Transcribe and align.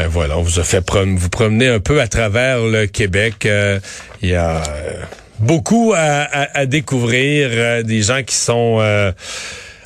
Ben 0.00 0.08
voilà, 0.08 0.38
on 0.38 0.42
vous 0.42 0.58
a 0.58 0.64
fait 0.64 0.82
vous 1.04 1.28
promener 1.28 1.68
un 1.68 1.78
peu 1.78 2.00
à 2.00 2.08
travers 2.08 2.60
le 2.60 2.86
Québec. 2.86 3.44
Euh, 3.44 3.78
il 4.22 4.30
y 4.30 4.34
a 4.34 4.62
euh, 4.66 4.94
beaucoup 5.40 5.92
à, 5.94 6.64
découvrir, 6.64 7.50
euh, 7.52 7.82
des 7.82 8.00
gens 8.00 8.22
qui 8.22 8.34
sont 8.34 8.80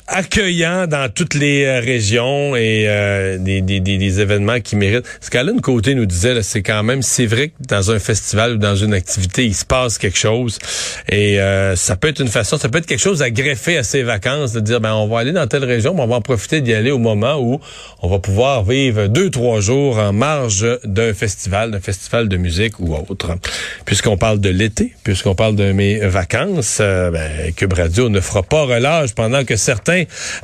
accueillant 0.07 0.85
dans 0.85 1.09
toutes 1.11 1.33
les 1.33 1.65
euh, 1.65 1.79
régions 1.79 2.55
et 2.55 2.85
euh, 2.87 3.37
des, 3.39 3.61
des, 3.61 3.79
des, 3.79 4.19
événements 4.21 4.59
qui 4.59 4.75
méritent. 4.75 5.05
Ce 5.19 5.31
qu'Alain 5.31 5.57
Côté 5.57 5.95
nous 5.95 6.05
disait, 6.05 6.43
c'est 6.43 6.61
quand 6.61 6.83
même, 6.83 7.01
c'est 7.01 7.25
vrai 7.25 7.49
que 7.49 7.53
dans 7.67 7.91
un 7.91 7.97
festival 7.97 8.53
ou 8.53 8.57
dans 8.57 8.75
une 8.75 8.93
activité, 8.93 9.45
il 9.45 9.55
se 9.55 9.65
passe 9.65 9.97
quelque 9.97 10.17
chose 10.17 10.59
et 11.09 11.39
euh, 11.39 11.75
ça 11.75 11.95
peut 11.95 12.09
être 12.09 12.21
une 12.21 12.27
façon, 12.27 12.57
ça 12.57 12.69
peut 12.69 12.77
être 12.77 12.85
quelque 12.85 13.01
chose 13.01 13.23
à 13.23 13.31
greffer 13.31 13.77
à 13.77 13.83
ses 13.83 14.03
vacances, 14.03 14.53
de 14.53 14.59
dire, 14.59 14.79
ben 14.79 14.93
on 14.93 15.07
va 15.07 15.19
aller 15.19 15.31
dans 15.31 15.47
telle 15.47 15.65
région, 15.65 15.95
mais 15.95 16.01
on 16.01 16.07
va 16.07 16.17
en 16.17 16.21
profiter 16.21 16.61
d'y 16.61 16.73
aller 16.73 16.91
au 16.91 16.99
moment 16.99 17.37
où 17.39 17.59
on 18.01 18.07
va 18.07 18.19
pouvoir 18.19 18.63
vivre 18.63 19.07
deux, 19.07 19.31
trois 19.31 19.59
jours 19.59 19.97
en 19.97 20.13
marge 20.13 20.65
d'un 20.83 21.13
festival, 21.13 21.71
d'un 21.71 21.79
festival 21.79 22.29
de 22.29 22.37
musique 22.37 22.79
ou 22.79 22.95
autre. 22.95 23.35
Puisqu'on 23.85 24.17
parle 24.17 24.39
de 24.39 24.49
l'été, 24.49 24.93
puisqu'on 25.03 25.35
parle 25.35 25.55
de 25.55 25.71
mes 25.71 25.97
vacances, 25.99 26.77
ben, 26.79 27.51
Cube 27.55 27.73
Radio 27.73 28.09
ne 28.09 28.19
fera 28.19 28.43
pas 28.43 28.63
relâche 28.63 29.13
pendant 29.15 29.43
que 29.43 29.55
certains 29.55 29.94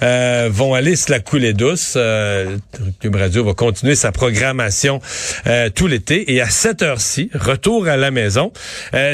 euh, 0.02 0.50
vont 0.52 0.74
aller 0.74 0.96
se 0.96 1.12
la 1.12 1.20
couler 1.20 1.54
douce. 1.54 1.96
Euh, 1.98 2.58
Cube 3.00 3.16
Radio 3.16 3.44
va 3.44 3.54
continuer 3.54 3.96
sa 3.96 4.12
programmation 4.12 5.02
euh, 5.48 5.70
tout 5.70 5.88
l'été. 5.88 6.34
Et 6.34 6.42
à 6.42 6.48
cette 6.48 6.82
heure-ci, 6.82 7.30
retour 7.34 7.88
à 7.88 7.98
la 7.98 8.12
maison, 8.12 8.52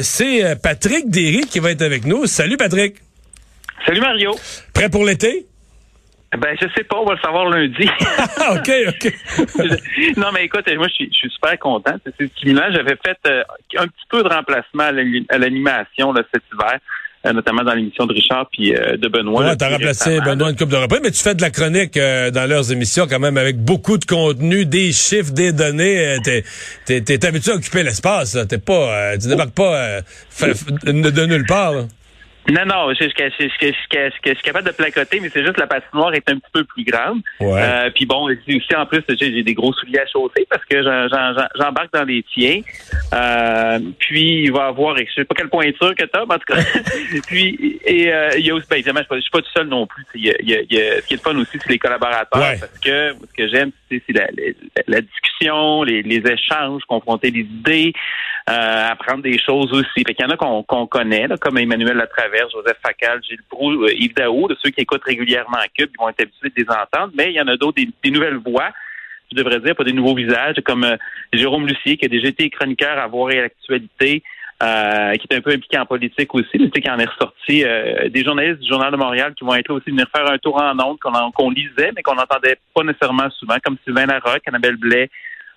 c'est 0.01 0.61
Patrick 0.61 1.09
Derry 1.09 1.41
qui 1.41 1.59
va 1.59 1.71
être 1.71 1.81
avec 1.81 2.05
nous. 2.05 2.25
Salut 2.25 2.57
Patrick. 2.57 2.95
Salut 3.85 4.01
Mario. 4.01 4.35
Prêt 4.73 4.89
pour 4.89 5.05
l'été? 5.05 5.45
Ben, 6.35 6.55
je 6.61 6.67
sais 6.75 6.83
pas, 6.83 6.97
on 6.97 7.05
va 7.05 7.13
le 7.13 7.19
savoir 7.19 7.45
lundi. 7.49 7.87
OK, 8.51 8.71
OK. 8.89 10.17
non, 10.17 10.27
mais 10.33 10.43
écoute, 10.43 10.65
moi, 10.75 10.87
je 10.89 10.93
suis, 10.93 11.29
super 11.31 11.57
content. 11.57 11.95
C'est 12.19 12.27
stimulant. 12.33 12.67
J'avais 12.71 12.97
fait 12.97 13.17
un 13.77 13.87
petit 13.87 14.05
peu 14.09 14.23
de 14.23 14.27
remplacement 14.27 14.83
à 15.29 15.37
l'animation 15.37 16.13
cet 16.33 16.43
hiver. 16.53 16.79
Euh, 17.27 17.33
notamment 17.33 17.63
dans 17.63 17.73
l'émission 17.73 18.05
de 18.05 18.13
Richard 18.13 18.47
puis 18.51 18.73
euh, 18.73 18.97
de 18.97 19.07
Benoît. 19.07 19.43
Ouais, 19.43 19.55
t'as 19.55 19.69
remplacé 19.69 20.19
Benoît 20.21 20.49
une 20.49 20.55
coupe 20.55 20.69
de 20.69 20.75
repas, 20.75 20.97
mais 21.01 21.11
tu 21.11 21.21
fais 21.21 21.35
de 21.35 21.41
la 21.41 21.49
chronique 21.49 21.97
euh, 21.97 22.31
dans 22.31 22.47
leurs 22.47 22.71
émissions 22.71 23.07
quand 23.07 23.19
même 23.19 23.37
avec 23.37 23.57
beaucoup 23.57 23.97
de 23.97 24.05
contenu, 24.05 24.65
des 24.65 24.91
chiffres, 24.91 25.31
des 25.31 25.51
données. 25.51 26.17
T'es 26.23 26.43
es, 26.87 27.25
habitué 27.25 27.51
à 27.51 27.55
occuper 27.55 27.83
l'espace. 27.83 28.37
T'es 28.47 28.57
pas, 28.57 29.17
tu 29.17 29.27
débarques 29.27 29.51
pas 29.51 30.01
de, 30.83 31.25
nulle 31.25 31.45
part. 31.45 31.73
Non, 32.49 32.65
non, 32.65 32.93
je, 32.93 33.03
suis 33.03 34.41
capable 34.41 34.67
de 34.67 34.73
placoter, 34.73 35.19
mais 35.19 35.29
c'est 35.29 35.43
juste 35.43 35.57
la 35.57 35.67
patinoire 35.67 36.13
est 36.13 36.29
un 36.29 36.37
petit 36.37 36.51
peu 36.53 36.63
plus 36.63 36.85
grande. 36.85 37.21
Euh, 37.41 37.89
puis 37.93 38.05
bon, 38.05 38.29
aussi 38.29 38.75
en 38.75 38.85
plus, 38.85 39.03
j'ai 39.19 39.43
des 39.43 39.53
gros 39.53 39.73
souliers 39.73 39.99
à 39.99 40.07
chausser 40.07 40.47
parce 40.49 40.63
que 40.63 40.81
j'embarque 41.59 41.91
dans 41.93 42.05
les 42.05 42.23
tiens. 42.33 42.61
Euh, 43.13 43.79
puis 43.99 44.43
il 44.43 44.51
va 44.53 44.67
avoir, 44.67 44.97
je 44.97 45.03
sais 45.13 45.25
pas 45.25 45.35
quelle 45.35 45.49
pointure 45.49 45.93
que 45.93 46.05
t'as, 46.05 46.23
en 46.23 46.27
tout 46.27 46.53
cas. 46.53 46.61
puis 47.27 47.79
et 47.85 48.13
euh, 48.13 48.29
il 48.37 48.45
y 48.45 48.51
a 48.51 48.55
aussi, 48.55 48.67
ben 48.69 48.77
évidemment, 48.77 49.01
je 49.11 49.19
suis 49.19 49.31
pas 49.31 49.41
tout 49.41 49.51
seul 49.53 49.67
non 49.67 49.85
plus. 49.85 50.05
Il 50.15 50.25
y 50.25 50.31
a, 50.31 50.35
il 50.39 50.49
y 50.49 50.81
a, 50.81 51.01
ce 51.01 51.07
qui 51.07 51.15
est 51.15 51.17
le 51.17 51.21
fun 51.21 51.37
aussi, 51.37 51.57
c'est 51.59 51.69
les 51.69 51.79
collaborateurs 51.79 52.27
parce 52.31 52.79
que 52.81 53.13
ce 53.13 53.33
que 53.35 53.47
j'aime, 53.49 53.71
c'est 53.89 54.01
la, 54.09 54.27
la, 54.87 55.01
discussion, 55.01 55.83
les, 55.83 56.01
les 56.01 56.23
échanges, 56.31 56.83
confronter 56.87 57.31
les 57.31 57.41
idées, 57.41 57.93
euh, 58.49 58.87
apprendre 58.91 59.23
des 59.23 59.37
choses 59.37 59.71
aussi. 59.73 60.03
Fait 60.05 60.13
qu'il 60.13 60.25
y 60.25 60.25
en 60.25 60.31
a 60.31 60.37
qu'on 60.37 60.87
connaît, 60.87 61.27
là, 61.27 61.35
comme 61.37 61.57
Emmanuel 61.57 61.97
Latraverse 61.97 62.51
Joseph 62.53 62.77
Facal, 62.81 63.21
Gilles 63.21 63.43
Proux, 63.49 63.83
euh, 63.83 63.93
Yves 63.93 64.13
Daou, 64.13 64.47
de 64.47 64.55
ceux 64.63 64.69
qui 64.69 64.81
écoutent 64.81 65.03
régulièrement 65.03 65.57
Cube, 65.77 65.89
ils 65.93 65.99
vont 65.99 66.07
être 66.07 66.21
habitués 66.21 66.49
de 66.49 66.63
les 66.63 66.69
entendre, 66.69 67.11
mais 67.17 67.25
il 67.31 67.33
y 67.33 67.41
en 67.41 67.47
a 67.47 67.57
d'autres, 67.57 67.81
des, 67.83 68.09
nouvelles 68.11 68.37
voix, 68.37 68.69
je 69.29 69.35
devrais 69.35 69.59
dire, 69.59 69.75
pas 69.75 69.83
des 69.83 69.91
nouveaux 69.91 70.15
visages, 70.15 70.55
comme 70.63 70.85
euh, 70.85 70.95
Jérôme 71.33 71.67
Lucier, 71.67 71.97
qui 71.97 72.05
a 72.05 72.07
déjà 72.07 72.29
été 72.29 72.49
chroniqueur 72.49 72.97
à 72.97 73.07
voir 73.07 73.31
et 73.31 73.39
à 73.39 73.41
l'actualité, 73.43 74.23
euh, 74.63 75.13
qui 75.15 75.27
est 75.29 75.35
un 75.35 75.41
peu 75.41 75.51
impliqué 75.51 75.77
en 75.77 75.85
politique 75.85 76.33
aussi, 76.33 76.57
tu 76.57 76.71
sais, 76.73 76.81
qui 76.81 76.89
en 76.89 76.99
est 76.99 77.05
ressorti 77.05 77.65
des 78.09 78.23
journalistes 78.23 78.61
du 78.61 78.69
Journal 78.69 78.93
de 78.93 78.97
Montréal 78.97 79.33
qui 79.37 79.43
vont 79.43 79.53
être 79.55 79.67
là 79.67 79.75
aussi 79.75 79.91
venir 79.91 80.07
faire 80.15 80.31
un 80.31 80.37
tour 80.37 80.59
en 80.59 80.79
ondes 80.79 80.97
qu'on 80.99 81.49
lisait, 81.51 81.91
mais 81.93 82.01
qu'on 82.01 82.15
n'entendait 82.15 82.57
pas 82.73 82.83
nécessairement 82.83 83.29
souvent, 83.31 83.57
comme 83.61 83.75
Sylvain 83.83 84.05
Larocque, 84.05 84.47
Annabelle 84.47 84.77
Blais, 84.77 85.09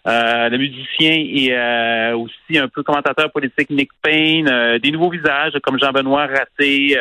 euh, 0.06 0.48
le 0.48 0.56
musicien 0.56 1.12
et 1.12 1.52
euh, 1.52 2.16
aussi 2.16 2.58
un 2.58 2.68
peu 2.68 2.82
commentateur 2.82 3.30
politique 3.30 3.68
Nick 3.68 3.90
Payne, 4.02 4.48
euh, 4.48 4.78
des 4.78 4.90
nouveaux 4.90 5.10
visages 5.10 5.52
comme 5.62 5.78
Jean-Benoît 5.78 6.26
Raté, 6.26 6.96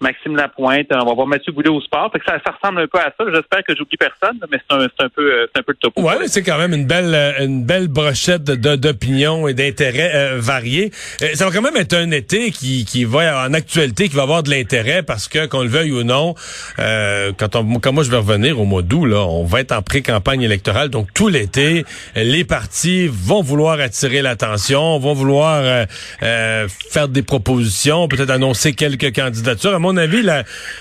Maxime 0.00 0.36
Lapointe, 0.36 0.86
on 0.92 1.04
va 1.04 1.14
voir 1.14 1.26
Mathieu 1.26 1.52
Boulet 1.52 1.70
au 1.70 1.80
sport. 1.80 2.10
Fait 2.12 2.20
que 2.20 2.24
ça, 2.24 2.38
ça, 2.44 2.52
ressemble 2.52 2.82
un 2.82 2.86
peu 2.86 2.98
à 2.98 3.12
ça. 3.18 3.24
J'espère 3.34 3.64
que 3.64 3.74
j'oublie 3.76 3.96
personne, 3.96 4.38
mais 4.50 4.58
c'est 4.58 4.76
un, 4.76 4.82
un, 4.82 5.08
peu 5.08 5.22
euh, 5.22 5.46
un 5.56 5.62
peu 5.62 5.72
le 5.72 5.78
topo. 5.78 6.02
Ouais, 6.02 6.28
c'est 6.28 6.42
quand 6.42 6.56
même 6.56 6.72
une 6.72 6.86
belle 6.86 7.14
euh, 7.14 7.44
une 7.44 7.64
belle 7.64 7.88
brochette 7.88 8.44
d'opinions 8.44 9.48
et 9.48 9.54
d'intérêts 9.54 10.12
euh, 10.14 10.36
variés. 10.38 10.92
ça 11.34 11.46
va 11.46 11.50
quand 11.50 11.62
même 11.62 11.76
être 11.76 11.94
un 11.94 12.12
été 12.12 12.52
qui, 12.52 12.84
qui 12.84 13.04
va 13.04 13.46
en 13.48 13.54
actualité, 13.54 14.08
qui 14.08 14.14
va 14.14 14.22
avoir 14.22 14.44
de 14.44 14.50
l'intérêt 14.50 15.02
parce 15.02 15.26
que 15.26 15.46
qu'on 15.46 15.62
le 15.62 15.68
veuille 15.68 15.92
ou 15.92 16.04
non, 16.04 16.34
quand 16.76 17.56
on 17.56 17.80
quand 17.80 17.92
moi 17.92 18.04
je 18.04 18.10
vais 18.10 18.18
revenir 18.18 18.60
au 18.60 18.64
mois 18.64 18.82
d'août 18.82 19.06
là, 19.06 19.22
on 19.22 19.44
va 19.44 19.60
être 19.60 19.72
en 19.72 19.82
pré-campagne 19.82 20.42
électorale, 20.42 20.90
donc 20.90 21.12
tout 21.12 21.28
l'été, 21.28 21.84
les 22.14 22.44
partis 22.44 23.08
vont 23.08 23.42
vouloir 23.42 23.80
attirer 23.80 24.22
l'attention, 24.22 24.98
vont 24.98 25.14
vouloir 25.14 25.86
faire 26.20 27.08
des 27.08 27.22
propositions, 27.22 28.06
peut-être 28.08 28.30
annoncer 28.30 28.74
quelques 28.74 29.14
candidatures 29.14 29.74
avis, 29.96 30.26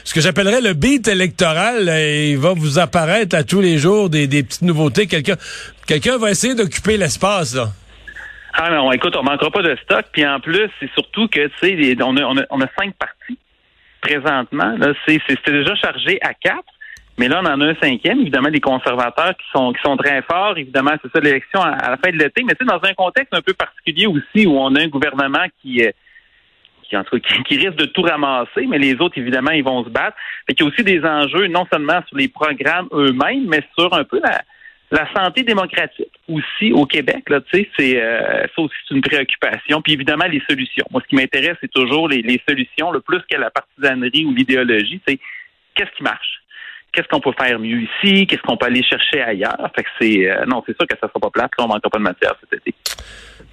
ce 0.04 0.14
que 0.14 0.22
j'appellerais 0.22 0.62
le 0.62 0.74
beat 0.74 1.08
électoral, 1.08 1.90
il 1.90 2.38
va 2.38 2.54
vous 2.54 2.80
apparaître 2.80 3.36
à 3.36 3.44
tous 3.44 3.62
les 3.62 3.78
jours 3.78 4.10
des, 4.10 4.28
petites 4.28 4.62
nouveautés. 4.62 5.08
Quelqu'un 5.08 6.18
va 6.18 6.32
essayer 6.32 6.56
d'occuper 6.56 6.98
l'espace. 6.98 7.58
Ah 8.60 8.72
non, 8.72 8.92
écoute, 8.92 9.16
on 9.16 9.24
manquera 9.24 9.52
pas 9.52 9.62
de 9.62 9.76
stock. 9.84 10.06
Puis 10.12 10.26
en 10.26 10.40
plus, 10.40 10.70
c'est 10.80 10.90
surtout 10.94 11.28
que, 11.28 11.48
tu 11.48 11.54
sais, 11.62 11.98
on 12.02 12.18
a, 12.18 12.68
cinq 12.80 12.96
partis 12.96 13.38
présentement. 14.02 14.76
C'était 15.08 15.52
déjà 15.52 15.76
chargé 15.76 16.18
à 16.22 16.34
quatre. 16.34 16.74
Mais 17.20 17.28
là, 17.28 17.42
on 17.44 17.46
en 17.48 17.62
a 17.62 17.66
un 17.66 17.76
cinquième, 17.82 18.20
évidemment, 18.20 18.50
des 18.50 18.60
conservateurs 18.60 19.36
qui 19.38 19.46
sont 19.52 19.74
qui 19.74 19.82
sont 19.82 19.98
très 19.98 20.22
forts. 20.24 20.58
Évidemment, 20.58 20.92
c'est 21.02 21.12
ça 21.12 21.20
l'élection 21.20 21.62
à, 21.62 21.90
la 21.90 21.98
fin 21.98 22.12
de 22.12 22.18
l'été. 22.18 22.44
Mais 22.44 22.54
tu 22.54 22.66
sais, 22.66 22.66
dans 22.66 22.82
un 22.84 22.94
contexte 22.94 23.34
un 23.34 23.42
peu 23.42 23.54
particulier 23.54 24.08
aussi, 24.08 24.48
où 24.48 24.58
on 24.58 24.74
a 24.76 24.82
un 24.82 24.88
gouvernement 24.88 25.46
qui, 25.62 25.84
qui, 26.88 26.98
en 26.98 27.04
tout 27.04 27.20
cas, 27.20 27.44
qui, 27.48 27.58
risque 27.58 27.76
de 27.76 27.86
tout 27.86 28.02
ramasser, 28.02 28.66
mais 28.68 28.78
les 28.78 28.96
autres, 28.96 29.18
évidemment, 29.18 29.52
ils 29.52 29.64
vont 29.64 29.84
se 29.84 29.90
battre. 29.90 30.18
Fait 30.48 30.54
qu'il 30.54 30.66
y 30.66 30.70
a 30.70 30.72
aussi 30.72 30.84
des 30.84 31.04
enjeux, 31.04 31.48
non 31.48 31.66
seulement 31.72 32.02
sur 32.08 32.18
les 32.18 32.28
programmes 32.28 32.88
eux-mêmes, 32.92 33.48
mais 33.48 33.62
sur 33.78 33.94
un 33.94 34.04
peu 34.04 34.20
la, 34.22 34.42
santé 35.14 35.44
démocratique 35.44 36.14
aussi 36.30 36.72
au 36.72 36.86
Québec. 36.86 37.26
C'est 37.54 38.02
euh, 38.02 38.48
ça 38.56 38.62
aussi 38.62 38.76
c'est 38.88 38.96
une 38.96 39.02
préoccupation. 39.02 39.82
Puis 39.82 39.94
évidemment 39.94 40.26
les 40.26 40.42
solutions. 40.50 40.86
Moi, 40.92 41.02
ce 41.04 41.10
qui 41.10 41.16
m'intéresse, 41.16 41.58
c'est 41.60 41.72
toujours 41.72 42.08
les, 42.08 42.42
solutions, 42.48 42.92
le 42.92 43.02
plus 43.02 43.22
que 43.30 43.38
la 43.38 43.50
partisanerie 43.50 44.26
ou 44.26 44.34
l'idéologie. 44.34 45.02
C'est 45.06 45.20
qu'est-ce 45.76 45.92
qui 45.98 46.04
marche? 46.04 46.42
Qu'est-ce 46.94 47.08
qu'on 47.10 47.20
peut 47.20 47.34
faire 47.38 47.60
mieux 47.60 47.82
ici, 47.82 48.26
qu'est-ce 48.28 48.42
qu'on 48.42 48.56
peut 48.56 48.68
aller 48.68 48.82
chercher 48.82 49.22
ailleurs? 49.22 49.70
Fait 49.76 49.84
que 49.84 49.90
c'est 50.00 50.32
euh, 50.32 50.46
non, 50.46 50.64
c'est 50.66 50.76
sûr 50.78 50.88
que 50.88 50.96
ça 50.96 51.10
sera 51.10 51.20
pas 51.20 51.30
plate, 51.32 51.52
là, 51.58 51.66
on 51.66 51.68
manquera 51.68 51.90
pas 51.90 51.98
de 51.98 52.04
matière 52.04 52.36
cet 52.40 52.62
été. 52.62 52.74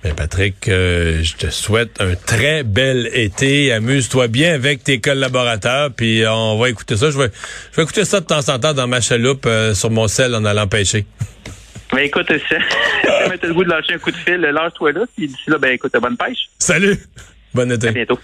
Ben 0.05 0.15
Patrick, 0.15 0.69
euh, 0.69 1.23
je 1.23 1.35
te 1.35 1.47
souhaite 1.49 1.99
un 1.99 2.15
très 2.15 2.63
bel 2.63 3.09
été. 3.15 3.73
Amuse-toi 3.73 4.29
bien 4.29 4.53
avec 4.53 4.85
tes 4.85 5.01
collaborateurs, 5.01 5.91
puis 5.97 6.23
on 6.29 6.59
va 6.59 6.69
écouter 6.69 6.99
ça. 6.99 7.11
Je 7.11 7.17
vais, 7.17 7.31
je 7.73 7.77
vais 7.77 7.85
écouter 7.85 8.05
ça 8.05 8.21
de 8.21 8.27
temps 8.27 8.47
en 8.51 8.59
temps 8.59 8.75
dans 8.75 8.87
ma 8.87 9.01
chaloupe 9.01 9.47
euh, 9.47 9.73
sur 9.73 9.91
mon 9.91 10.07
sel 10.07 10.35
en 10.35 10.45
allant 10.45 10.67
pêcher. 10.67 11.07
Ben 11.91 12.01
écoute, 12.01 12.27
ça, 12.29 12.37
ça 13.03 13.47
le 13.47 13.55
goût 13.55 13.65
de 13.65 13.71
lâcher 13.71 13.95
un 13.95 13.99
coup 13.99 14.11
de 14.11 14.17
fil, 14.17 14.41
lâche-toi 14.43 14.93
là, 14.93 15.07
puis 15.17 15.27
d'ici 15.27 15.49
là, 15.49 15.57
ben 15.57 15.73
écoute, 15.73 15.93
bonne 15.99 16.19
pêche. 16.19 16.51
Salut! 16.59 16.99
Bonne 17.55 17.73
été. 17.73 17.89
À 17.89 17.93
bientôt. 17.93 18.19